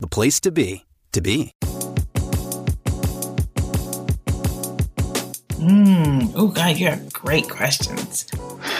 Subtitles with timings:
[0.00, 1.52] the place to be, to be.
[5.60, 8.26] Mm, oh, God, you have great questions.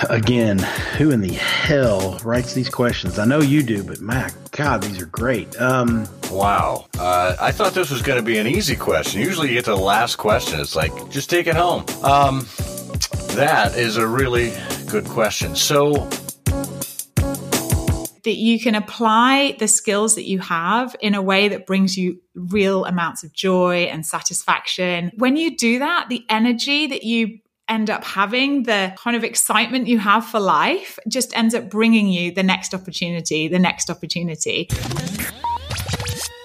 [0.08, 0.58] Again,
[0.96, 3.18] who in the hell writes these questions?
[3.18, 5.60] I know you do, but my God, these are great.
[5.60, 6.86] Um, wow.
[6.98, 9.20] Uh, I thought this was going to be an easy question.
[9.20, 10.58] Usually you get to the last question.
[10.58, 11.84] It's like, just take it home.
[12.02, 12.46] Um,
[13.32, 14.54] that is a really
[14.88, 15.54] good question.
[15.54, 16.08] So,
[18.24, 22.20] that you can apply the skills that you have in a way that brings you
[22.34, 25.12] real amounts of joy and satisfaction.
[25.16, 29.86] When you do that, the energy that you end up having, the kind of excitement
[29.86, 34.68] you have for life, just ends up bringing you the next opportunity, the next opportunity.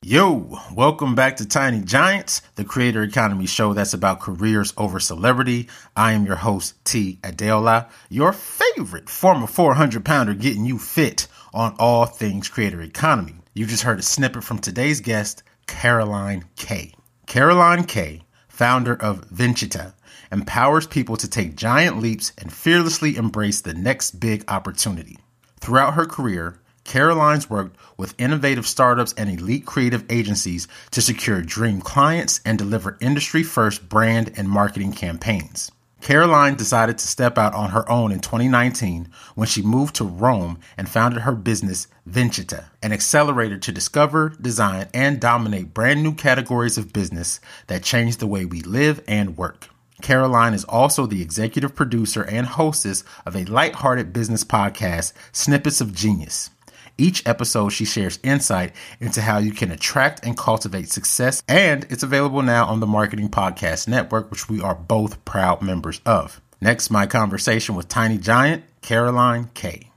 [0.08, 5.68] Yo, welcome back to Tiny Giants, the creator economy show that's about careers over celebrity.
[5.96, 7.18] I am your host, T.
[7.24, 13.38] Adeola, your favorite former 400 pounder getting you fit on all things creator economy.
[13.56, 16.94] You just heard a snippet from today's guest, Caroline Kay.
[17.26, 19.96] Caroline Kay, founder of Vincita,
[20.32, 25.18] empowers people to take giant leaps and fearlessly embrace the next big opportunity.
[25.60, 31.82] Throughout her career, Caroline's worked with innovative startups and elite creative agencies to secure dream
[31.82, 35.72] clients and deliver industry first brand and marketing campaigns.
[36.00, 40.60] Caroline decided to step out on her own in 2019 when she moved to Rome
[40.78, 46.78] and founded her business Vincita, an accelerator to discover, design, and dominate brand new categories
[46.78, 49.68] of business that change the way we live and work.
[50.04, 55.96] Caroline is also the executive producer and hostess of a lighthearted business podcast, Snippets of
[55.96, 56.52] Genius.
[56.98, 62.04] Each episode, she shares insight into how you can attract and cultivate success, and it's
[62.04, 66.40] available now on the Marketing Podcast Network, which we are both proud members of.
[66.62, 69.92] Next, my conversation with Tiny Giant, Caroline Kay.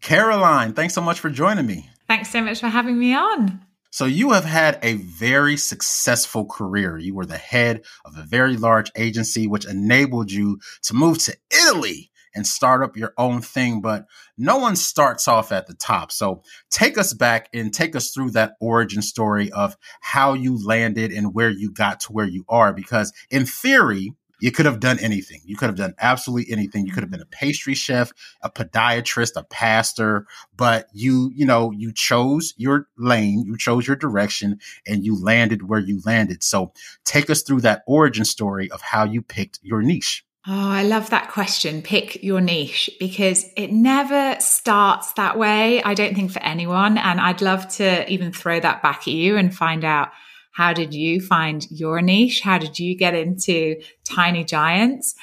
[0.00, 1.88] Caroline, thanks so much for joining me.
[2.08, 3.60] Thanks so much for having me on.
[3.90, 6.98] So, you have had a very successful career.
[6.98, 11.36] You were the head of a very large agency, which enabled you to move to
[11.50, 14.06] Italy and start up your own thing, but
[14.36, 16.12] no one starts off at the top.
[16.12, 21.12] So take us back and take us through that origin story of how you landed
[21.12, 22.72] and where you got to where you are.
[22.72, 25.40] Because in theory, you could have done anything.
[25.44, 26.86] You could have done absolutely anything.
[26.86, 27.46] You could have been a mm-hmm.
[27.46, 28.12] pastry chef,
[28.42, 33.96] a podiatrist, a pastor, but you, you know, you chose your lane, you chose your
[33.96, 36.42] direction, and you landed where you landed.
[36.42, 36.72] So
[37.04, 40.24] take us through that origin story of how you picked your niche.
[40.46, 41.82] Oh, I love that question.
[41.82, 45.82] Pick your niche because it never starts that way.
[45.82, 46.96] I don't think for anyone.
[46.96, 50.08] And I'd love to even throw that back at you and find out
[50.52, 52.40] how did you find your niche?
[52.40, 55.14] How did you get into tiny giants?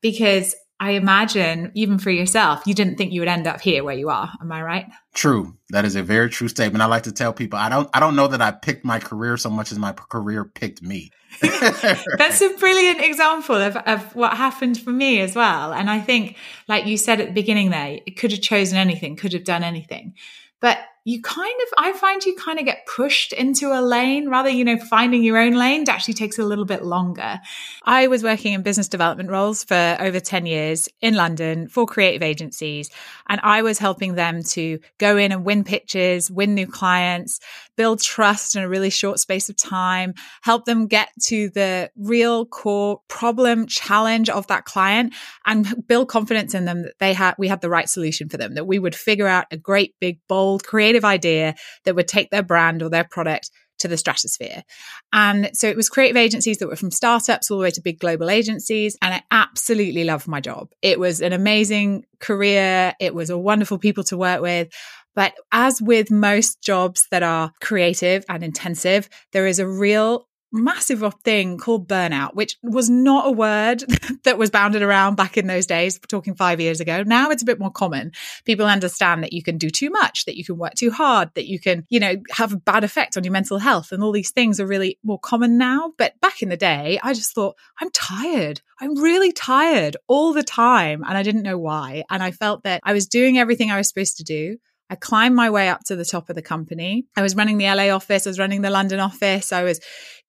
[0.00, 3.96] Because I imagine even for yourself, you didn't think you would end up here where
[3.96, 4.30] you are.
[4.40, 4.86] Am I right?
[5.12, 5.56] True.
[5.70, 6.82] That is a very true statement.
[6.82, 9.36] I like to tell people I don't I don't know that I picked my career
[9.36, 11.10] so much as my career picked me.
[11.40, 15.72] That's a brilliant example of, of what happened for me as well.
[15.72, 16.36] And I think,
[16.68, 19.62] like you said at the beginning there, it could have chosen anything, could have done
[19.62, 20.14] anything.
[20.60, 20.78] But
[21.08, 24.62] you kind of, I find you kind of get pushed into a lane rather, you
[24.62, 27.40] know, finding your own lane actually takes a little bit longer.
[27.82, 32.22] I was working in business development roles for over 10 years in London for creative
[32.22, 32.90] agencies.
[33.26, 37.40] And I was helping them to go in and win pitches, win new clients,
[37.78, 42.44] build trust in a really short space of time, help them get to the real
[42.44, 45.14] core problem challenge of that client
[45.46, 48.54] and build confidence in them that they had, we had the right solution for them,
[48.54, 51.54] that we would figure out a great, big, bold, creative idea
[51.84, 54.64] that would take their brand or their product to the stratosphere.
[55.12, 58.00] And so it was creative agencies that were from startups all the way to big
[58.00, 58.96] global agencies.
[59.00, 60.70] And I absolutely loved my job.
[60.82, 62.94] It was an amazing career.
[62.98, 64.68] It was a wonderful people to work with.
[65.18, 71.02] But as with most jobs that are creative and intensive, there is a real massive
[71.24, 73.82] thing called burnout, which was not a word
[74.22, 77.02] that was bounded around back in those days, talking five years ago.
[77.04, 78.12] Now it's a bit more common.
[78.44, 81.48] People understand that you can do too much, that you can work too hard, that
[81.48, 83.90] you can, you know, have a bad effect on your mental health.
[83.90, 85.94] And all these things are really more common now.
[85.98, 88.60] But back in the day, I just thought, I'm tired.
[88.80, 91.02] I'm really tired all the time.
[91.02, 92.04] And I didn't know why.
[92.08, 94.58] And I felt that I was doing everything I was supposed to do.
[94.90, 97.06] I climbed my way up to the top of the company.
[97.16, 99.80] I was running the LA office, I was running the London office, I was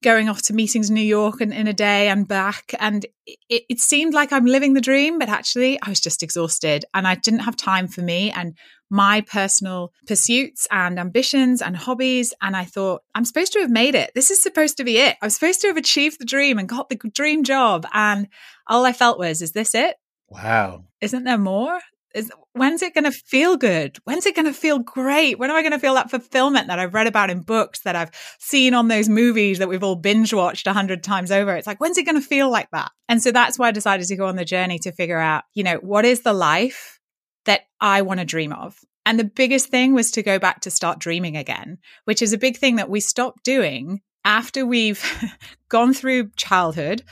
[0.03, 2.73] going off to meetings in New York and in a day and back.
[2.79, 6.85] And it, it, seemed like I'm living the dream, but actually I was just exhausted
[6.93, 8.57] and I didn't have time for me and
[8.89, 12.33] my personal pursuits and ambitions and hobbies.
[12.41, 14.11] And I thought, I'm supposed to have made it.
[14.15, 15.17] This is supposed to be it.
[15.21, 17.85] I'm supposed to have achieved the dream and got the dream job.
[17.93, 18.27] And
[18.67, 19.97] all I felt was, is this it?
[20.29, 20.85] Wow.
[21.01, 21.79] Isn't there more?
[22.15, 23.97] Is when's it going to feel good?
[24.03, 25.37] When's it going to feel great?
[25.37, 27.95] When am I going to feel that fulfillment that I've read about in books that
[27.95, 31.55] I've seen on those movies that we've all binge watched a hundred times over?
[31.55, 32.91] It's like, when's it going to feel like that?
[33.07, 35.63] And so that's why I decided to go on the journey to figure out, you
[35.63, 36.99] know, what is the life
[37.45, 38.77] that I want to dream of?
[39.05, 42.37] And the biggest thing was to go back to start dreaming again, which is a
[42.37, 45.03] big thing that we stop doing after we've
[45.69, 47.03] gone through childhood.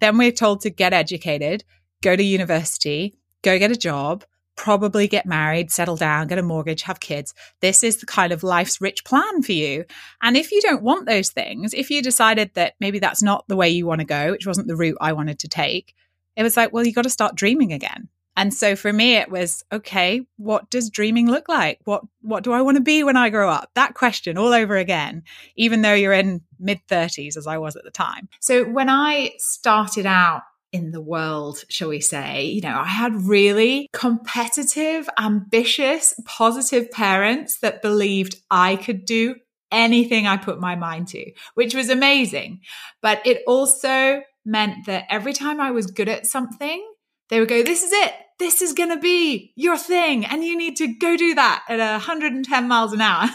[0.00, 1.64] Then we're told to get educated,
[2.02, 4.24] go to university, go get a job,
[4.56, 7.34] probably get married, settle down, get a mortgage, have kids.
[7.60, 9.84] This is the kind of life's rich plan for you.
[10.22, 13.56] And if you don't want those things, if you decided that maybe that's not the
[13.56, 15.94] way you want to go, which wasn't the route I wanted to take,
[16.36, 18.08] it was like, well, you got to start dreaming again.
[18.36, 21.78] And so for me it was okay, what does dreaming look like?
[21.84, 23.70] What what do I want to be when I grow up?
[23.74, 25.22] That question all over again,
[25.56, 28.28] even though you're in mid 30s as I was at the time.
[28.40, 30.42] So when I started out
[30.74, 32.46] in the world, shall we say.
[32.46, 39.36] You know, I had really competitive, ambitious, positive parents that believed I could do
[39.70, 42.60] anything I put my mind to, which was amazing.
[43.00, 46.84] But it also meant that every time I was good at something,
[47.30, 48.12] they would go, This is it.
[48.40, 50.24] This is going to be your thing.
[50.24, 53.30] And you need to go do that at 110 miles an hour.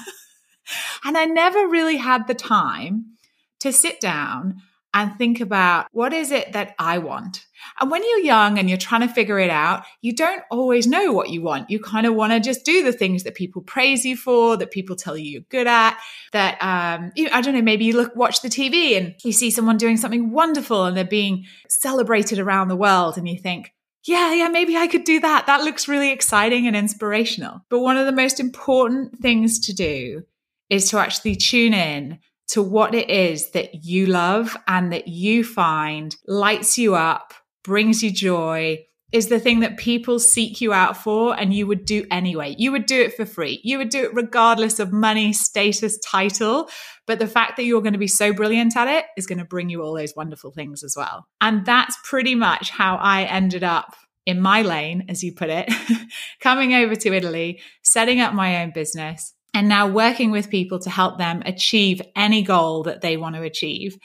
[1.06, 3.16] and I never really had the time
[3.62, 4.62] to sit down
[4.94, 7.46] and think about what is it that I want?
[7.80, 11.14] And when you're young and you're trying to figure it out, you don't always know
[11.14, 11.70] what you want.
[11.70, 14.72] You kind of want to just do the things that people praise you for, that
[14.72, 15.98] people tell you you're good at,
[16.32, 19.52] that, um, you, I don't know, maybe you look, watch the TV and you see
[19.52, 23.74] someone doing something wonderful and they're being celebrated around the world and you think,
[24.06, 25.48] yeah, yeah, maybe I could do that.
[25.48, 27.62] That looks really exciting and inspirational.
[27.70, 30.24] But one of the most important things to do
[30.70, 32.20] is to actually tune in
[32.50, 38.02] to what it is that you love and that you find lights you up, brings
[38.02, 42.06] you joy, is the thing that people seek you out for and you would do
[42.12, 42.56] anyway.
[42.58, 43.60] You would do it for free.
[43.64, 46.70] You would do it regardless of money, status, title.
[47.08, 49.46] But the fact that you're going to be so brilliant at it is going to
[49.46, 51.28] bring you all those wonderful things as well.
[51.42, 53.96] And that's pretty much how I ended up
[54.28, 55.74] in my lane, as you put it,
[56.40, 60.90] coming over to Italy, setting up my own business, and now working with people to
[60.90, 63.98] help them achieve any goal that they want to achieve.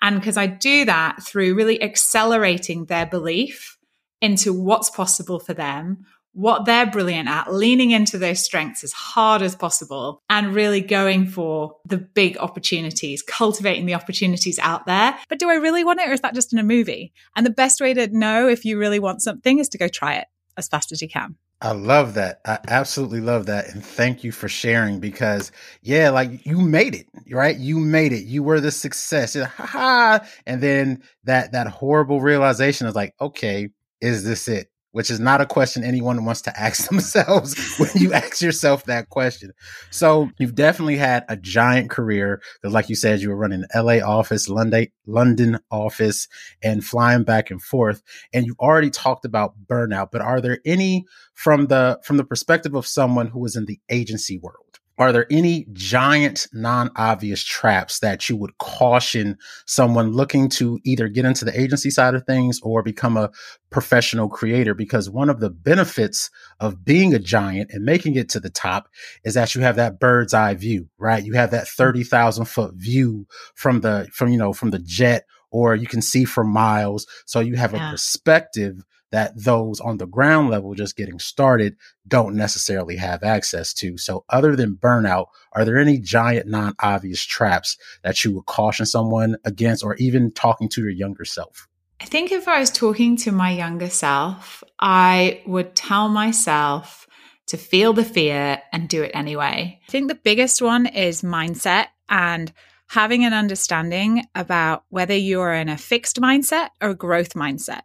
[0.00, 3.76] And because I do that through really accelerating their belief
[4.20, 9.42] into what's possible for them, what they're brilliant at, leaning into those strengths as hard
[9.42, 15.18] as possible and really going for the big opportunities, cultivating the opportunities out there.
[15.28, 17.12] But do I really want it or is that just in a movie?
[17.34, 20.14] And the best way to know if you really want something is to go try
[20.14, 20.26] it
[20.56, 21.36] as fast as you can.
[21.60, 22.40] I love that.
[22.44, 23.68] I absolutely love that.
[23.68, 25.50] And thank you for sharing because,
[25.82, 27.56] yeah, like you made it, right?
[27.56, 28.24] You made it.
[28.24, 29.34] You were the success.
[29.34, 30.20] Ha ha.
[30.46, 34.70] And then that, that horrible realization is like, okay, is this it?
[34.98, 39.08] Which is not a question anyone wants to ask themselves when you ask yourself that
[39.08, 39.52] question.
[39.92, 44.48] So you've definitely had a giant career like you said, you were running LA office,
[44.48, 46.26] London, London office
[46.64, 48.02] and flying back and forth.
[48.32, 52.74] And you already talked about burnout, but are there any from the, from the perspective
[52.74, 54.67] of someone who is in the agency world?
[54.98, 61.24] Are there any giant non-obvious traps that you would caution someone looking to either get
[61.24, 63.30] into the agency side of things or become a
[63.70, 64.74] professional creator?
[64.74, 68.88] Because one of the benefits of being a giant and making it to the top
[69.24, 71.24] is that you have that bird's eye view right?
[71.24, 71.82] You have that hmm.
[71.82, 76.24] 30,000 foot view from the from you know from the jet or you can see
[76.24, 77.06] for miles.
[77.24, 77.88] So you have yeah.
[77.88, 83.72] a perspective that those on the ground level just getting started don't necessarily have access
[83.74, 83.96] to.
[83.96, 89.36] So other than burnout, are there any giant non-obvious traps that you would caution someone
[89.44, 91.68] against or even talking to your younger self?
[92.00, 97.06] I think if I was talking to my younger self, I would tell myself
[97.48, 99.80] to feel the fear and do it anyway.
[99.88, 102.52] I think the biggest one is mindset and
[102.88, 107.82] having an understanding about whether you're in a fixed mindset or a growth mindset.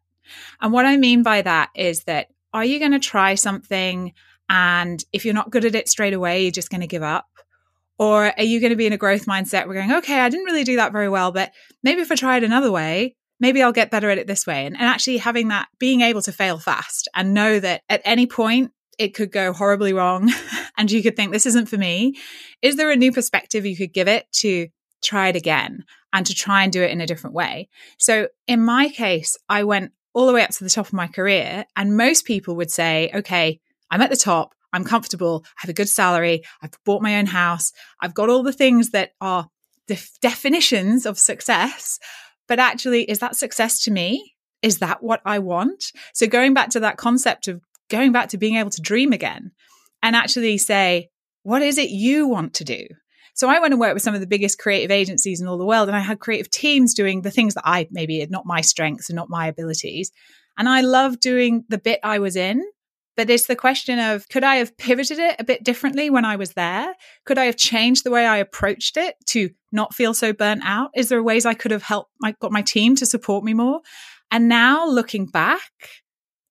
[0.61, 4.13] And what I mean by that is that are you going to try something
[4.49, 7.27] and if you're not good at it straight away, you're just going to give up?
[7.97, 9.67] Or are you going to be in a growth mindset?
[9.67, 11.51] We're going, okay, I didn't really do that very well, but
[11.83, 14.65] maybe if I try it another way, maybe I'll get better at it this way.
[14.65, 18.25] And, and actually having that, being able to fail fast and know that at any
[18.25, 20.31] point it could go horribly wrong
[20.77, 22.15] and you could think this isn't for me.
[22.61, 24.67] Is there a new perspective you could give it to
[25.03, 27.69] try it again and to try and do it in a different way?
[27.97, 31.07] So in my case, I went all the way up to the top of my
[31.07, 34.53] career and most people would say, okay, I'm at the top.
[34.71, 35.43] I'm comfortable.
[35.45, 36.43] I have a good salary.
[36.61, 37.71] I've bought my own house.
[38.01, 39.47] I've got all the things that are
[39.87, 41.99] the definitions of success.
[42.47, 44.33] But actually, is that success to me?
[44.61, 45.91] Is that what I want?
[46.13, 49.51] So going back to that concept of going back to being able to dream again
[50.01, 51.09] and actually say,
[51.43, 52.87] what is it you want to do?
[53.33, 55.65] So I went and worked with some of the biggest creative agencies in all the
[55.65, 58.61] world, and I had creative teams doing the things that I maybe had not my
[58.61, 60.11] strengths and not my abilities.
[60.57, 62.63] And I loved doing the bit I was in
[63.15, 66.35] but it's the question of could I have pivoted it a bit differently when I
[66.35, 66.93] was there?
[67.25, 70.91] Could I have changed the way I approached it to not feel so burnt out?
[70.95, 73.81] Is there ways I could have helped my got my team to support me more?
[74.31, 75.71] And now looking back,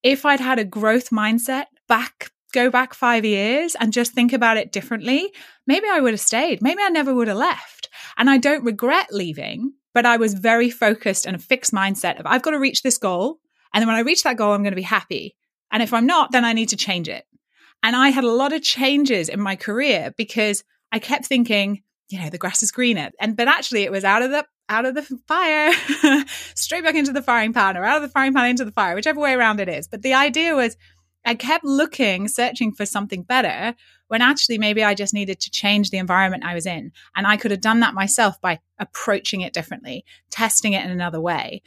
[0.02, 4.56] if I'd had a growth mindset back go back 5 years and just think about
[4.56, 5.32] it differently,
[5.66, 6.62] maybe I would have stayed.
[6.62, 7.88] Maybe I never would have left.
[8.16, 12.26] And I don't regret leaving, but I was very focused and a fixed mindset of
[12.26, 13.38] I've got to reach this goal.
[13.74, 15.36] And then when I reach that goal, I'm going to be happy.
[15.70, 17.24] And if I'm not, then I need to change it.
[17.82, 22.20] And I had a lot of changes in my career because I kept thinking, you
[22.20, 23.10] know, the grass is greener.
[23.18, 25.72] And but actually it was out of the out of the fire,
[26.54, 28.94] straight back into the frying pan or out of the frying pan into the fire,
[28.94, 29.88] whichever way around it is.
[29.88, 30.76] But the idea was
[31.24, 33.74] I kept looking, searching for something better
[34.08, 36.92] when actually maybe I just needed to change the environment I was in.
[37.14, 41.20] And I could have done that myself by approaching it differently, testing it in another
[41.20, 41.62] way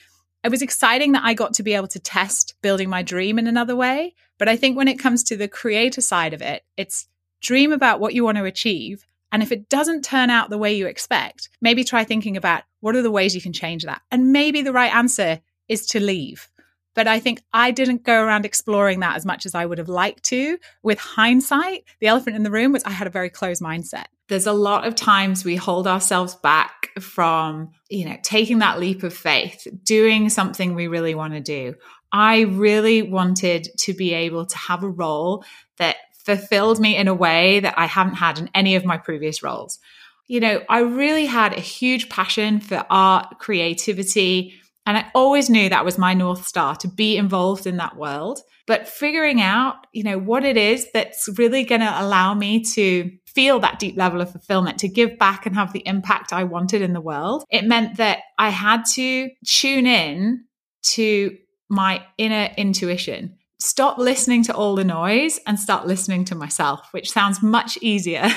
[0.46, 3.48] it was exciting that I got to be able to test building my dream in
[3.48, 4.14] another way.
[4.38, 7.08] But I think when it comes to the creator side of it, it's
[7.42, 9.08] dream about what you want to achieve.
[9.32, 12.96] And if it doesn't turn out the way you expect, maybe try thinking about what
[12.96, 14.04] are the ways you can change that.
[14.12, 16.48] And maybe the right answer is to leave.
[16.96, 19.90] But I think I didn't go around exploring that as much as I would have
[19.90, 20.58] liked to.
[20.82, 24.06] With hindsight, the elephant in the room was I had a very closed mindset.
[24.28, 29.04] There's a lot of times we hold ourselves back from, you know, taking that leap
[29.04, 31.76] of faith, doing something we really want to do.
[32.12, 35.44] I really wanted to be able to have a role
[35.78, 39.44] that fulfilled me in a way that I haven't had in any of my previous
[39.44, 39.80] roles.
[40.28, 45.70] You know, I really had a huge passion for art, creativity, and I always knew
[45.70, 48.40] that was my North Star to be involved in that world.
[48.68, 53.12] But figuring out, you know, what it is that's really going to allow me to
[53.28, 56.82] feel that deep level of fulfillment, to give back and have the impact I wanted
[56.82, 60.46] in the world, it meant that I had to tune in
[60.94, 61.38] to
[61.70, 67.12] my inner intuition stop listening to all the noise and start listening to myself, which
[67.12, 68.28] sounds much easier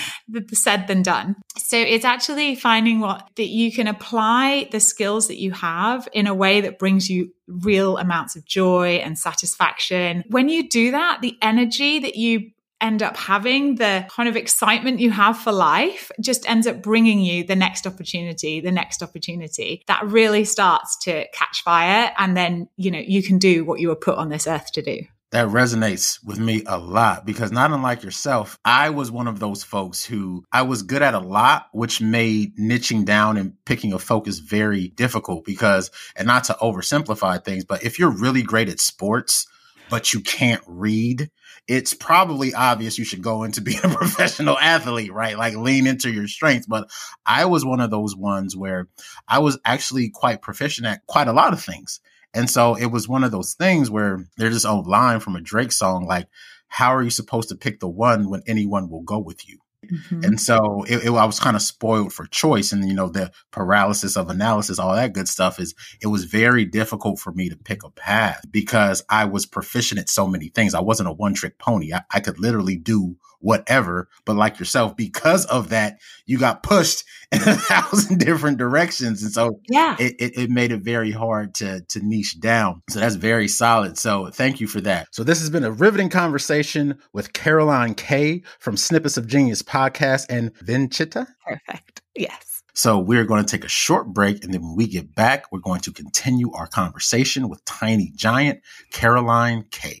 [0.52, 1.36] said than done.
[1.56, 6.26] So it's actually finding what that you can apply the skills that you have in
[6.26, 10.24] a way that brings you real amounts of joy and satisfaction.
[10.28, 15.00] When you do that, the energy that you end up having, the kind of excitement
[15.00, 19.82] you have for life just ends up bringing you the next opportunity, the next opportunity
[19.86, 22.12] that really starts to catch fire.
[22.18, 24.82] And then, you know, you can do what you were put on this earth to
[24.82, 25.00] do.
[25.30, 29.62] That resonates with me a lot because not unlike yourself, I was one of those
[29.62, 33.98] folks who I was good at a lot, which made niching down and picking a
[33.98, 38.80] focus very difficult because, and not to oversimplify things, but if you're really great at
[38.80, 39.46] sports,
[39.90, 41.30] but you can't read,
[41.68, 45.38] it's probably obvious you should go into being a professional athlete, right?
[45.38, 46.66] Like lean into your strengths.
[46.66, 46.88] But
[47.24, 48.88] I was one of those ones where
[49.28, 52.00] I was actually quite proficient at quite a lot of things.
[52.34, 55.40] And so it was one of those things where there's this old line from a
[55.40, 56.28] Drake song, like,
[56.68, 59.58] how are you supposed to pick the one when anyone will go with you?
[59.86, 60.24] Mm-hmm.
[60.24, 62.72] And so it, it, I was kind of spoiled for choice.
[62.72, 66.64] And, you know, the paralysis of analysis, all that good stuff is it was very
[66.64, 70.74] difficult for me to pick a path because I was proficient at so many things.
[70.74, 71.92] I wasn't a one trick pony.
[71.92, 74.08] I, I could literally do whatever.
[74.24, 79.22] But like yourself, because of that, you got pushed in a thousand different directions.
[79.22, 82.82] And so yeah, it, it, it, made it very hard to, to niche down.
[82.88, 83.98] So that's very solid.
[83.98, 85.08] So thank you for that.
[85.12, 90.26] So this has been a riveting conversation with Caroline Kay from Snippets of Genius podcast
[90.30, 91.26] and Vincita.
[91.46, 92.02] Perfect.
[92.16, 92.62] Yes.
[92.78, 94.44] So we're going to take a short break.
[94.44, 98.60] And then when we get back, we're going to continue our conversation with tiny giant
[98.92, 100.00] Caroline Kay.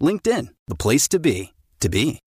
[0.00, 2.18] LinkedIn, the place to be, to be.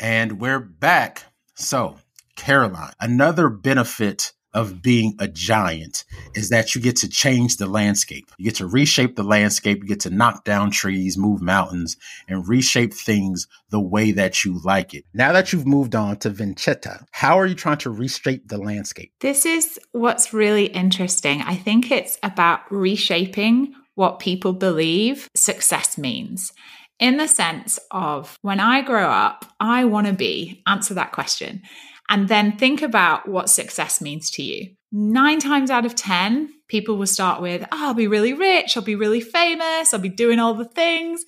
[0.00, 1.24] And we're back.
[1.54, 1.96] So,
[2.36, 6.04] Caroline, another benefit of being a giant
[6.34, 8.30] is that you get to change the landscape.
[8.38, 9.78] You get to reshape the landscape.
[9.82, 11.96] You get to knock down trees, move mountains,
[12.28, 15.04] and reshape things the way that you like it.
[15.14, 19.12] Now that you've moved on to Vincita, how are you trying to reshape the landscape?
[19.20, 21.42] This is what's really interesting.
[21.42, 26.52] I think it's about reshaping what people believe success means.
[26.98, 31.62] In the sense of when I grow up, I want to be, answer that question
[32.10, 34.74] and then think about what success means to you.
[34.92, 38.82] Nine times out of 10, people will start with, oh, I'll be really rich, I'll
[38.82, 41.24] be really famous, I'll be doing all the things.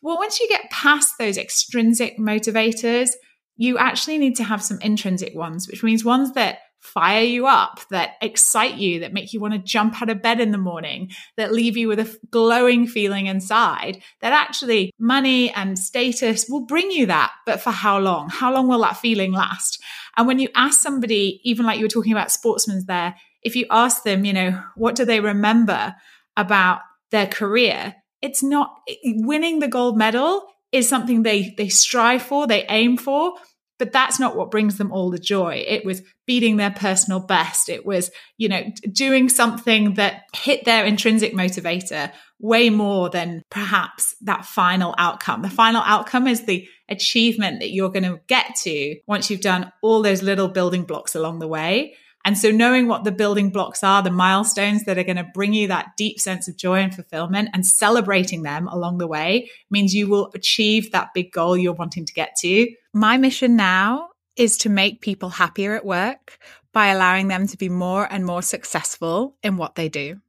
[0.00, 3.10] Well, once you get past those extrinsic motivators,
[3.56, 7.80] you actually need to have some intrinsic ones, which means ones that fire you up,
[7.90, 11.10] that excite you, that make you want to jump out of bed in the morning,
[11.36, 16.90] that leave you with a glowing feeling inside, that actually money and status will bring
[16.90, 17.32] you that.
[17.44, 18.28] But for how long?
[18.28, 19.82] How long will that feeling last?
[20.16, 23.66] And when you ask somebody, even like you were talking about sportsmen there, if you
[23.70, 25.94] ask them, you know, what do they remember
[26.36, 27.94] about their career?
[28.22, 33.34] It's not winning the gold medal is something they they strive for, they aim for,
[33.78, 35.64] but that's not what brings them all the joy.
[35.66, 37.68] It was beating their personal best.
[37.68, 44.14] It was, you know, doing something that hit their intrinsic motivator way more than perhaps
[44.22, 45.42] that final outcome.
[45.42, 49.72] The final outcome is the achievement that you're going to get to once you've done
[49.82, 51.96] all those little building blocks along the way.
[52.26, 55.54] And so knowing what the building blocks are, the milestones that are going to bring
[55.54, 59.94] you that deep sense of joy and fulfillment and celebrating them along the way means
[59.94, 62.68] you will achieve that big goal you're wanting to get to.
[62.96, 66.38] My mission now is to make people happier at work
[66.72, 70.22] by allowing them to be more and more successful in what they do.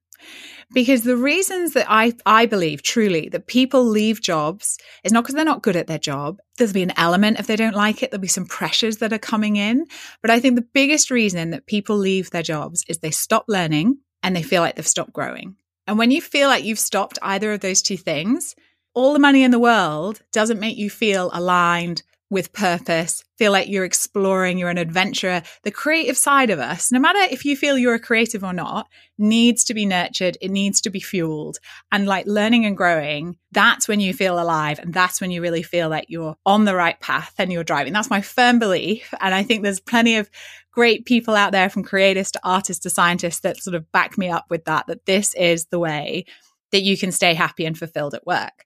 [0.74, 5.36] Because the reasons that I, I believe truly that people leave jobs is not because
[5.36, 6.40] they're not good at their job.
[6.58, 9.18] There'll be an element if they don't like it, there'll be some pressures that are
[9.18, 9.86] coming in.
[10.22, 14.00] But I think the biggest reason that people leave their jobs is they stop learning
[14.24, 15.56] and they feel like they've stopped growing.
[15.88, 18.56] And when you feel like you've stopped either of those two things,
[18.94, 23.70] all the money in the world doesn't make you feel aligned, with purpose, feel like
[23.70, 25.42] you're exploring, you're an adventurer.
[25.64, 28.88] The creative side of us, no matter if you feel you're a creative or not,
[29.18, 30.38] needs to be nurtured.
[30.42, 31.58] It needs to be fueled.
[31.92, 34.80] And like learning and growing, that's when you feel alive.
[34.80, 37.94] And that's when you really feel like you're on the right path and you're driving.
[37.94, 39.14] That's my firm belief.
[39.22, 40.30] And I think there's plenty of
[40.72, 44.30] great people out there from creatives to artists to scientists that sort of back me
[44.30, 46.26] up with that, that this is the way
[46.72, 48.66] that you can stay happy and fulfilled at work.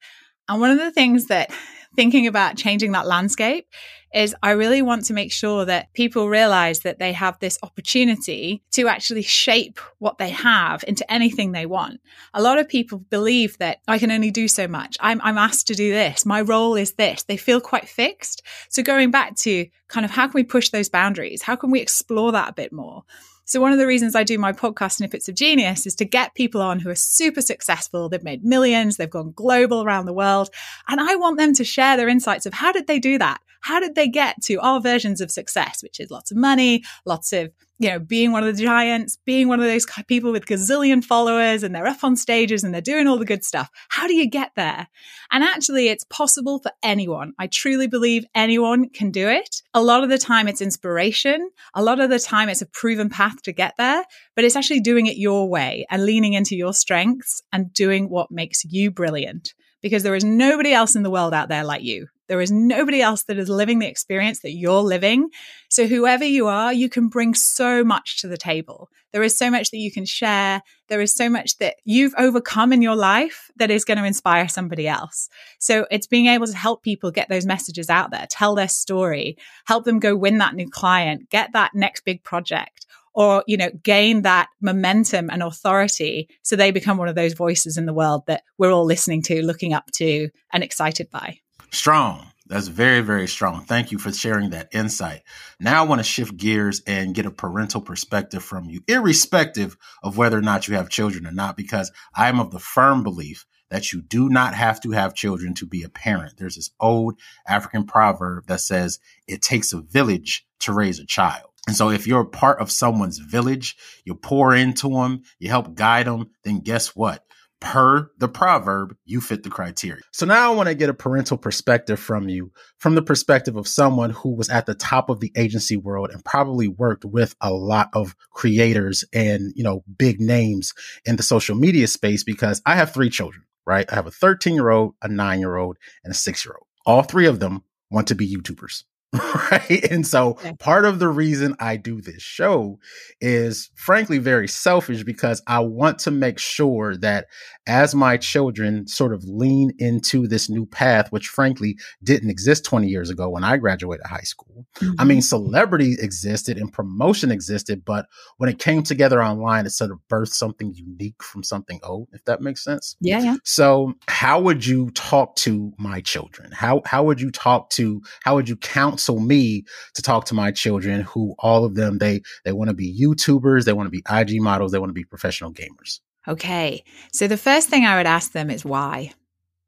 [0.50, 1.52] And one of the things that
[1.96, 3.68] thinking about changing that landscape
[4.14, 8.62] is I really want to make sure that people realize that they have this opportunity
[8.72, 12.02] to actually shape what they have into anything they want.
[12.34, 14.98] A lot of people believe that I can only do so much.
[15.00, 16.26] I'm, I'm asked to do this.
[16.26, 17.24] My role is this.
[17.24, 18.42] They feel quite fixed.
[18.70, 21.42] So going back to kind of how can we push those boundaries?
[21.42, 23.04] How can we explore that a bit more?
[23.52, 26.36] So, one of the reasons I do my podcast, Snippets of Genius, is to get
[26.36, 28.08] people on who are super successful.
[28.08, 30.50] They've made millions, they've gone global around the world.
[30.88, 33.42] And I want them to share their insights of how did they do that?
[33.62, 37.34] How did they get to our versions of success, which is lots of money, lots
[37.34, 41.04] of you know, being one of the giants, being one of those people with gazillion
[41.04, 43.72] followers and they're up on stages and they're doing all the good stuff.
[43.90, 44.88] How do you get there?
[45.32, 47.34] And actually, it's possible for anyone.
[47.40, 49.64] I truly believe anyone can do it.
[49.74, 51.50] A lot of the time, it's inspiration.
[51.74, 54.04] A lot of the time, it's a proven path to get there,
[54.36, 58.30] but it's actually doing it your way and leaning into your strengths and doing what
[58.30, 62.08] makes you brilliant because there is nobody else in the world out there like you.
[62.32, 65.32] There is nobody else that is living the experience that you're living.
[65.68, 68.90] So, whoever you are, you can bring so much to the table.
[69.12, 70.62] There is so much that you can share.
[70.88, 74.48] There is so much that you've overcome in your life that is going to inspire
[74.48, 75.28] somebody else.
[75.60, 79.36] So, it's being able to help people get those messages out there, tell their story,
[79.66, 83.72] help them go win that new client, get that next big project or you know
[83.84, 88.24] gain that momentum and authority so they become one of those voices in the world
[88.26, 91.38] that we're all listening to looking up to and excited by
[91.72, 95.22] strong that's very very strong thank you for sharing that insight
[95.60, 100.18] now i want to shift gears and get a parental perspective from you irrespective of
[100.18, 103.94] whether or not you have children or not because i'm of the firm belief that
[103.94, 106.34] you do not have to have children to be a parent.
[106.38, 111.48] There's this old African proverb that says it takes a village to raise a child.
[111.68, 115.74] And so if you're a part of someone's village, you pour into them, you help
[115.74, 117.24] guide them, then guess what?
[117.62, 120.02] Per the proverb, you fit the criteria.
[120.12, 123.68] So now I want to get a parental perspective from you, from the perspective of
[123.68, 127.54] someone who was at the top of the agency world and probably worked with a
[127.54, 130.74] lot of creators and, you know, big names
[131.06, 133.86] in the social media space because I have three children, right?
[133.92, 136.68] I have a 13 year old, a nine year old, and a six year old.
[136.86, 138.84] All three of them want to be YouTubers.
[139.52, 139.86] right?
[139.92, 142.80] And so part of the reason I do this show
[143.20, 147.26] is frankly very selfish because I want to make sure that
[147.68, 152.88] as my children sort of lean into this new path, which frankly didn't exist 20
[152.88, 154.66] years ago when I graduated high school.
[154.78, 154.94] Mm-hmm.
[154.98, 158.06] I mean, celebrity existed and promotion existed, but
[158.38, 162.24] when it came together online, it sort of birthed something unique from something old, if
[162.26, 162.96] that makes sense.
[163.02, 163.36] Yeah, yeah.
[163.44, 166.52] So how would you talk to my children?
[166.54, 169.64] How how would you talk to how would you counsel me
[169.96, 173.66] to talk to my children who all of them they they want to be YouTubers,
[173.66, 176.00] they want to be IG models, they want to be professional gamers?
[176.28, 176.84] Okay.
[177.12, 179.14] So the first thing I would ask them is why?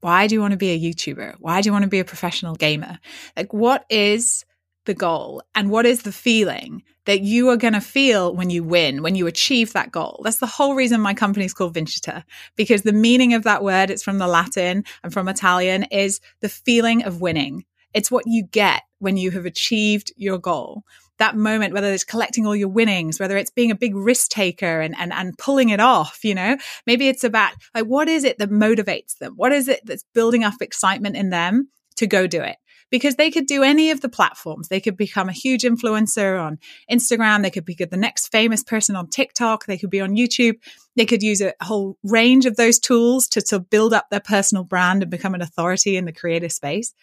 [0.02, 1.36] Why do you want to be a YouTuber?
[1.40, 3.00] Why do you want to be a professional gamer?
[3.38, 4.46] Like, what is
[4.86, 8.64] the goal and what is the feeling that you are going to feel when you
[8.64, 10.20] win, when you achieve that goal?
[10.24, 12.24] That's the whole reason my company is called Vincita,
[12.58, 16.50] because the meaning of that word, it's from the Latin and from Italian, is the
[16.50, 17.64] feeling of winning.
[17.94, 20.84] It's what you get when you have achieved your goal
[21.20, 24.82] that moment, whether it's collecting all your winnings, whether it's being a big risk taker
[24.82, 28.40] and, and, and pulling it off, you know, maybe it's about like, what is it
[28.40, 29.34] that motivates them?
[29.36, 32.58] What is it that's building up excitement in them to go do it?
[32.90, 34.68] Because they could do any of the platforms.
[34.68, 36.60] They could become a huge influencer on
[36.92, 37.42] Instagram.
[37.42, 39.66] They could be the next famous person on TikTok.
[39.66, 40.58] They could be on YouTube.
[40.96, 44.64] They could use a whole range of those tools to, to build up their personal
[44.64, 46.94] brand and become an authority in the creative space.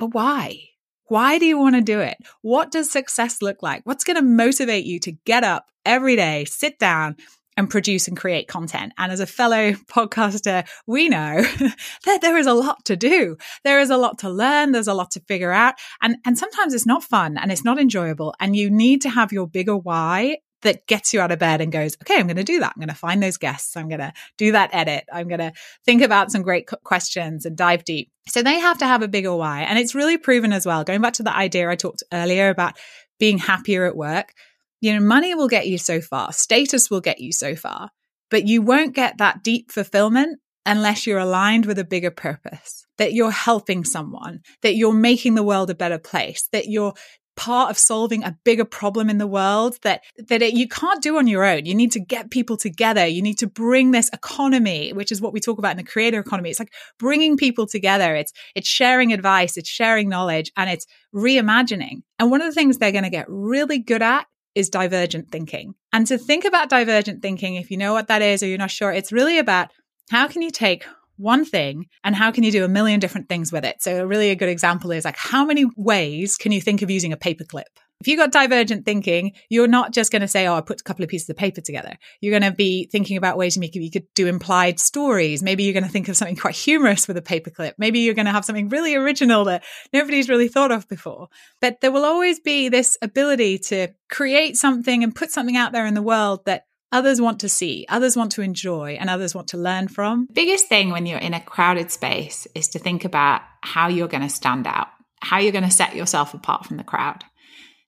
[0.00, 0.62] But why?
[1.08, 2.16] Why do you want to do it?
[2.40, 3.82] What does success look like?
[3.84, 7.16] What's going to motivate you to get up every day, sit down,
[7.58, 8.94] and produce and create content.
[8.96, 11.42] And as a fellow podcaster, we know
[12.06, 13.36] that there is a lot to do.
[13.62, 14.72] There is a lot to learn.
[14.72, 15.74] There's a lot to figure out.
[16.00, 18.34] And, and sometimes it's not fun and it's not enjoyable.
[18.40, 21.72] And you need to have your bigger why that gets you out of bed and
[21.72, 22.72] goes, okay, I'm going to do that.
[22.74, 23.76] I'm going to find those guests.
[23.76, 25.04] I'm going to do that edit.
[25.12, 25.52] I'm going to
[25.84, 28.10] think about some great questions and dive deep.
[28.28, 29.62] So they have to have a bigger why.
[29.62, 30.84] And it's really proven as well.
[30.84, 32.78] Going back to the idea I talked earlier about
[33.18, 34.32] being happier at work,
[34.80, 37.90] you know, money will get you so far, status will get you so far,
[38.30, 43.12] but you won't get that deep fulfillment unless you're aligned with a bigger purpose, that
[43.12, 46.94] you're helping someone, that you're making the world a better place, that you're
[47.40, 51.16] part of solving a bigger problem in the world that that it, you can't do
[51.16, 51.64] on your own.
[51.64, 53.06] You need to get people together.
[53.06, 56.20] You need to bring this economy, which is what we talk about in the creator
[56.20, 56.50] economy.
[56.50, 58.14] It's like bringing people together.
[58.14, 62.02] It's it's sharing advice, it's sharing knowledge, and it's reimagining.
[62.18, 65.74] And one of the things they're going to get really good at is divergent thinking.
[65.94, 68.70] And to think about divergent thinking, if you know what that is or you're not
[68.70, 69.70] sure, it's really about
[70.10, 70.84] how can you take
[71.20, 73.82] one thing and how can you do a million different things with it?
[73.82, 76.90] So, a really a good example is like, how many ways can you think of
[76.90, 77.64] using a paperclip?
[78.00, 80.84] If you've got divergent thinking, you're not just going to say, Oh, I put a
[80.84, 81.98] couple of pieces of paper together.
[82.20, 85.42] You're going to be thinking about ways to make you could do implied stories.
[85.42, 87.74] Maybe you're going to think of something quite humorous with a paperclip.
[87.76, 91.28] Maybe you're going to have something really original that nobody's really thought of before.
[91.60, 95.86] But there will always be this ability to create something and put something out there
[95.86, 99.48] in the world that others want to see, others want to enjoy, and others want
[99.48, 100.26] to learn from.
[100.32, 104.22] Biggest thing when you're in a crowded space is to think about how you're going
[104.22, 104.88] to stand out,
[105.20, 107.24] how you're going to set yourself apart from the crowd.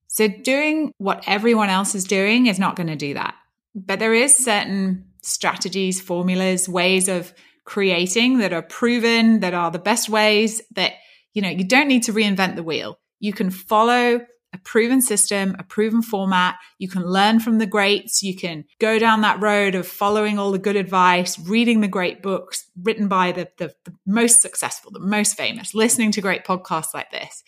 [0.08, 3.34] So doing what everyone else is doing is not going to do that.
[3.74, 7.32] But there is certain strategies, formulas, ways of
[7.64, 10.92] creating that are proven, that are the best ways that,
[11.32, 12.98] you know, you don't need to reinvent the wheel.
[13.20, 14.20] You can follow
[14.52, 16.56] a proven system, a proven format.
[16.78, 18.22] You can learn from the greats.
[18.22, 22.22] You can go down that road of following all the good advice, reading the great
[22.22, 26.94] books written by the, the, the most successful, the most famous, listening to great podcasts
[26.94, 27.42] like this.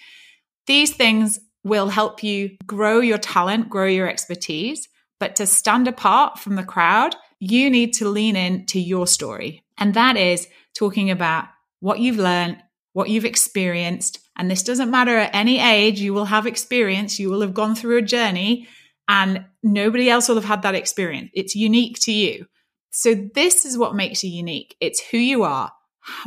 [0.67, 4.89] These things will help you grow your talent, grow your expertise.
[5.21, 9.65] But to stand apart from the crowd, you need to lean in to your story.
[9.79, 11.47] And that is talking about
[11.81, 12.59] what you've learned,
[12.95, 14.21] what you've experienced.
[14.37, 17.75] And this doesn't matter at any age, you will have experience, you will have gone
[17.75, 18.67] through a journey,
[19.07, 21.31] and nobody else will have had that experience.
[21.35, 22.47] It's unique to you.
[22.91, 24.77] So, this is what makes you unique.
[24.81, 25.73] It's who you are,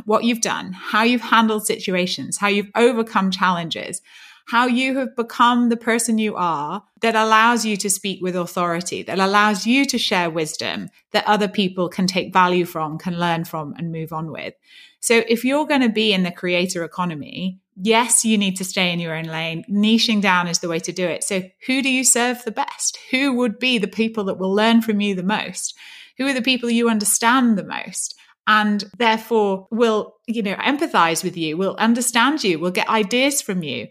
[0.04, 4.02] what you've done, how you've handled situations, how you've overcome challenges,
[4.48, 9.02] how you have become the person you are that allows you to speak with authority,
[9.02, 13.44] that allows you to share wisdom that other people can take value from, can learn
[13.44, 14.54] from, and move on with.
[15.00, 18.90] So if you're going to be in the creator economy, yes, you need to stay
[18.90, 19.64] in your own lane.
[19.70, 21.24] Niching down is the way to do it.
[21.24, 22.98] So who do you serve the best?
[23.10, 25.76] Who would be the people that will learn from you the most?
[26.16, 28.14] Who are the people you understand the most?
[28.50, 33.62] and therefore will you know empathize with you will understand you will get ideas from
[33.62, 33.86] you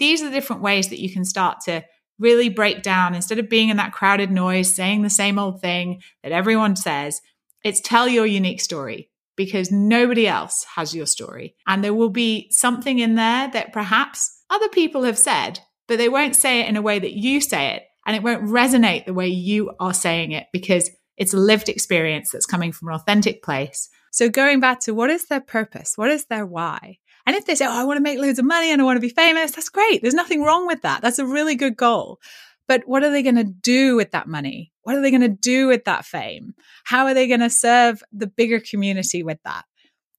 [0.00, 1.84] these are the different ways that you can start to
[2.18, 6.02] really break down instead of being in that crowded noise, saying the same old thing
[6.22, 7.20] that everyone says.
[7.62, 11.54] It's tell your unique story because nobody else has your story.
[11.66, 16.08] And there will be something in there that perhaps other people have said, but they
[16.08, 17.84] won't say it in a way that you say it.
[18.06, 22.30] And it won't resonate the way you are saying it because it's a lived experience
[22.30, 23.88] that's coming from an authentic place.
[24.10, 25.96] So going back to what is their purpose?
[25.96, 26.98] What is their why?
[27.26, 28.96] And if they say, Oh, I want to make loads of money and I want
[28.96, 30.02] to be famous, that's great.
[30.02, 31.02] There's nothing wrong with that.
[31.02, 32.18] That's a really good goal.
[32.66, 34.72] But what are they going to do with that money?
[34.82, 36.54] What are they going to do with that fame?
[36.84, 39.64] How are they going to serve the bigger community with that?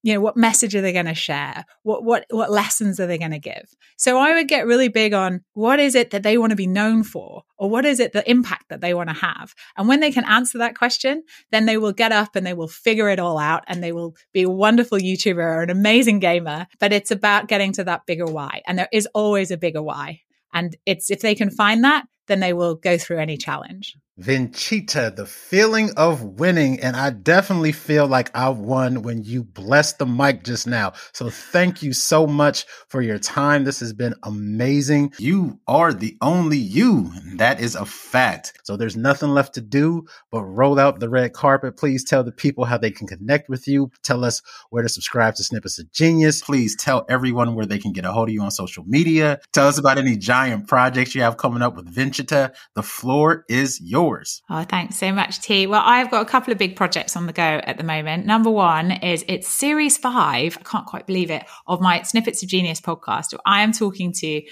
[0.02, 1.64] You know what message are they going to share?
[1.82, 3.74] What what what lessons are they going to give?
[3.96, 6.66] So i would get really big on what is it that they want to be
[6.66, 9.54] known for or what is it the impact that they want to have?
[9.76, 12.68] And when they can answer that question then they will get up and they will
[12.68, 16.66] figure it all out and they will be a wonderful youtuber or an amazing gamer.
[16.80, 20.20] But it's about getting to that bigger why and there is always a bigger why.
[20.52, 25.14] And it's if they can find that then they will go through any challenge Vincita,
[25.14, 26.78] the feeling of winning.
[26.80, 30.92] And I definitely feel like I've won when you blessed the mic just now.
[31.12, 33.64] So thank you so much for your time.
[33.64, 35.12] This has been amazing.
[35.18, 37.10] You are the only you.
[37.36, 38.52] That is a fact.
[38.62, 41.76] So there's nothing left to do but roll out the red carpet.
[41.76, 43.90] Please tell the people how they can connect with you.
[44.04, 46.42] Tell us where to subscribe to Snippets of Genius.
[46.42, 49.40] Please tell everyone where they can get a hold of you on social media.
[49.52, 52.54] Tell us about any giant projects you have coming up with Vincita.
[52.74, 54.42] The floor is yours yours.
[54.50, 55.66] Oh, thanks so much, T.
[55.66, 58.26] Well, I've got a couple of big projects on the go at the moment.
[58.26, 62.48] Number one is it's series five, I can't quite believe it, of my Snippets of
[62.48, 63.36] Genius podcast.
[63.46, 64.42] I am talking to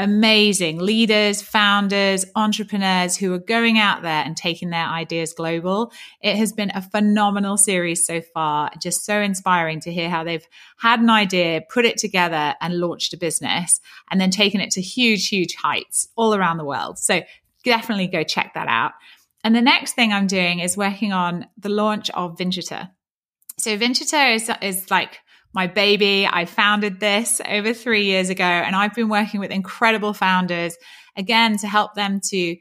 [0.00, 5.90] amazing leaders, founders, entrepreneurs who are going out there and taking their ideas global.
[6.20, 10.46] It has been a phenomenal series so far, just so inspiring to hear how they've
[10.78, 14.80] had an idea, put it together and launched a business and then taken it to
[14.80, 16.98] huge, huge heights all around the world.
[16.98, 17.22] So
[17.68, 18.92] definitely go check that out.
[19.44, 22.90] And the next thing I'm doing is working on the launch of Vincita.
[23.58, 25.18] So Vincita is, is like
[25.54, 26.26] my baby.
[26.26, 30.76] I founded this over three years ago, and I've been working with incredible founders
[31.16, 32.56] again to help them to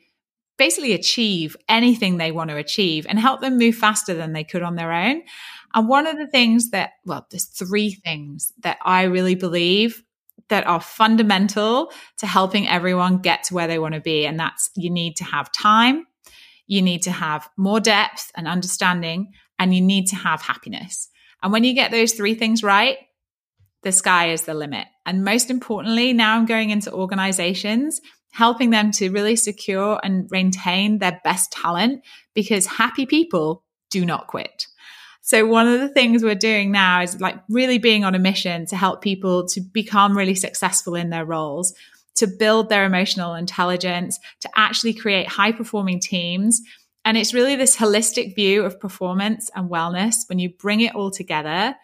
[0.57, 4.63] basically achieve anything they want to achieve and help them move faster than they could
[4.63, 5.21] on their own.
[5.73, 10.03] And one of the things that, well, there's three things that I really believe
[10.49, 14.25] that are fundamental to helping everyone get to where they want to be.
[14.25, 16.05] And that's you need to have time,
[16.65, 21.09] you need to have more depth and understanding, and you need to have happiness.
[21.43, 22.97] And when you get those three things right,
[23.83, 24.87] the sky is the limit.
[25.05, 30.99] And most importantly, now I'm going into organizations, helping them to really secure and maintain
[30.99, 34.67] their best talent because happy people do not quit.
[35.27, 38.65] So one of the things we're doing now is like really being on a mission
[38.67, 41.73] to help people to become really successful in their roles,
[42.15, 46.61] to build their emotional intelligence, to actually create high performing teams.
[47.03, 50.29] And it's really this holistic view of performance and wellness.
[50.29, 51.75] When you bring it all together,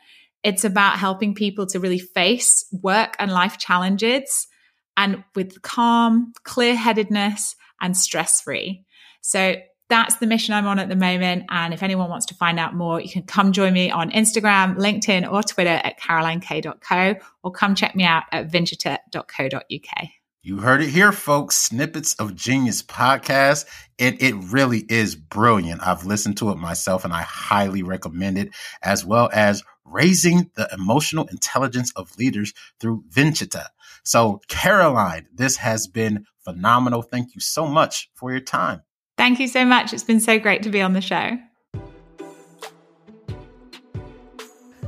[0.41, 4.47] it's about helping people to really face work and life challenges
[4.95, 8.85] and with calm, clear headedness and stress free.
[9.19, 9.57] So
[9.93, 11.45] that's the mission I'm on at the moment.
[11.49, 14.75] And if anyone wants to find out more, you can come join me on Instagram,
[14.75, 20.09] LinkedIn, or Twitter at carolinekay.co, or come check me out at vincita.co.uk.
[20.41, 21.57] You heard it here, folks.
[21.57, 23.65] Snippets of Genius podcast.
[23.99, 25.85] It, it really is brilliant.
[25.85, 28.49] I've listened to it myself and I highly recommend it,
[28.81, 33.67] as well as raising the emotional intelligence of leaders through Vincita.
[34.03, 37.03] So, Caroline, this has been phenomenal.
[37.03, 38.81] Thank you so much for your time.
[39.17, 39.93] Thank you so much.
[39.93, 41.37] It's been so great to be on the show.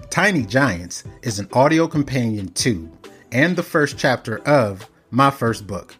[0.10, 2.90] Tiny Giants is an audio companion to
[3.32, 5.96] and the first chapter of my first book,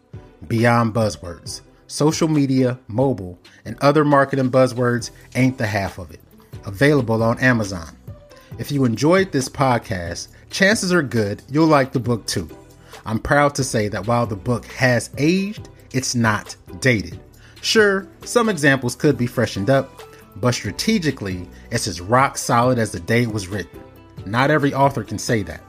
[0.48, 1.60] Beyond Buzzwords.
[1.86, 6.20] Social media, mobile, and other marketing buzzwords ain't the half of it.
[6.64, 7.96] Available on Amazon.
[8.58, 12.48] If you enjoyed this podcast, chances are good you'll like the book too.
[13.04, 17.20] I'm proud to say that while the book has aged, it's not dated.
[17.60, 20.02] Sure, some examples could be freshened up,
[20.36, 23.80] but strategically, it's as rock solid as the day it was written.
[24.24, 25.62] Not every author can say that.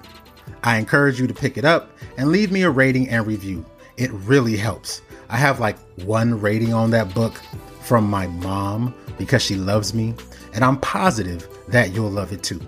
[0.63, 3.65] I encourage you to pick it up and leave me a rating and review.
[3.97, 5.01] It really helps.
[5.29, 7.33] I have like one rating on that book
[7.81, 10.13] from my mom because she loves me,
[10.53, 12.61] and I'm positive that you'll love it too.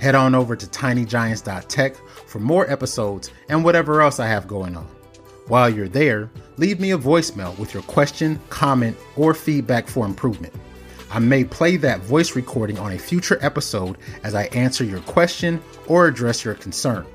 [0.00, 4.86] Head on over to tinygiants.tech for more episodes and whatever else I have going on.
[5.48, 10.52] While you're there, leave me a voicemail with your question, comment, or feedback for improvement.
[11.10, 15.62] I may play that voice recording on a future episode as I answer your question
[15.86, 17.06] or address your concern.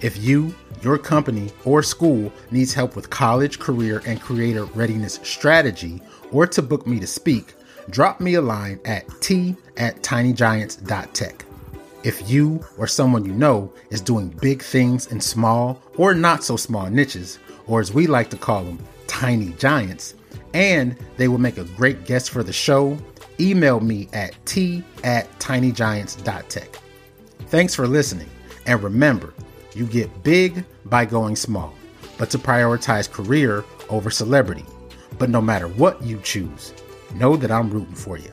[0.00, 6.00] If you, your company, or school needs help with college, career, and creator readiness strategy,
[6.32, 7.52] or to book me to speak,
[7.90, 11.44] drop me a line at t at tinygiants.tech.
[12.02, 16.56] If you or someone you know is doing big things in small or not so
[16.56, 20.14] small niches, or as we like to call them, tiny giants,
[20.54, 22.98] and they will make a great guest for the show,
[23.38, 26.78] email me at t at tinygiants.tech.
[27.46, 28.28] Thanks for listening,
[28.66, 29.32] and remember,
[29.74, 31.72] you get big by going small,
[32.16, 34.64] but to prioritize career over celebrity.
[35.18, 36.72] But no matter what you choose,
[37.14, 38.32] know that I'm rooting for you.